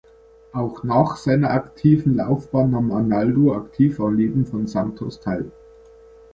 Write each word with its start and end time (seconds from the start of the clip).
Auch 0.51 0.83
nach 0.83 1.15
seiner 1.15 1.51
aktiven 1.51 2.15
Laufbahn 2.15 2.71
nahm 2.71 2.91
Arnaldo 2.91 3.53
aktiv 3.53 3.99
am 3.99 4.15
Leben 4.17 4.47
von 4.47 4.65
Santos 4.65 5.19
teil. 5.19 5.51